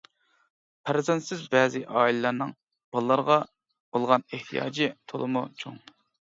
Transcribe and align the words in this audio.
پەرزەنتسىز 0.87 1.43
بەزى 1.55 1.81
ئائىلىلەرنىڭ 1.99 2.55
بالىلارغا 2.97 3.39
بولغان 3.93 4.29
ئېھتىياجى 4.33 4.93
تولىمۇ 5.15 5.49
چوڭ. 5.65 5.81